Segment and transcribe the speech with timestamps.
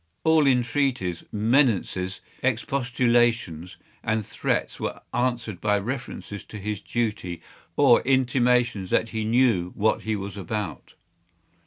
[0.23, 7.39] All entreaties, menaces, expostulations, and threats were answered by references to his duty,
[7.77, 10.95] or intimations that he knew what he was about.